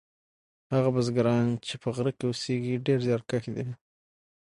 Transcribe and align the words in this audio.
هغه 0.73 0.89
بزګران 0.95 1.47
چې 1.65 1.75
په 1.81 1.89
غره 1.95 2.11
کې 2.17 2.25
اوسیږي 2.29 2.75
ډیر 2.85 2.99
زیارکښ 3.05 3.45
دي. 3.55 3.67